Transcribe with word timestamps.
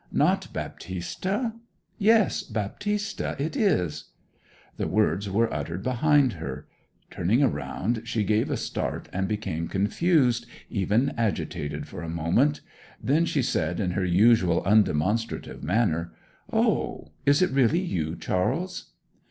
'Not 0.11 0.51
Baptista? 0.51 1.53
Yes, 1.99 2.41
Baptista 2.41 3.35
it 3.37 3.55
is!' 3.55 4.05
The 4.77 4.87
words 4.87 5.29
were 5.29 5.53
uttered 5.53 5.83
behind 5.83 6.33
her. 6.33 6.67
Turning 7.11 7.41
round 7.51 8.01
she 8.05 8.23
gave 8.23 8.49
a 8.49 8.57
start, 8.57 9.09
and 9.13 9.27
became 9.27 9.67
confused, 9.67 10.47
even 10.71 11.13
agitated, 11.17 11.87
for 11.87 12.01
a 12.01 12.09
moment. 12.09 12.61
Then 12.99 13.25
she 13.25 13.43
said 13.43 13.79
in 13.79 13.91
her 13.91 14.03
usual 14.03 14.63
undemonstrative 14.65 15.61
manner, 15.61 16.13
'O 16.51 17.11
is 17.27 17.43
it 17.43 17.51
really 17.51 17.79
you, 17.81 18.15
Charles?' 18.15 18.93